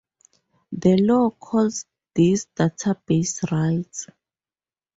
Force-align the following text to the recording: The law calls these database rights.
The 0.71 0.97
law 0.97 1.29
calls 1.29 1.85
these 2.15 2.47
database 2.57 3.51
rights. 3.51 4.07